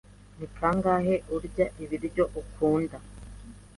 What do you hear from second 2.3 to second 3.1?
udakunda?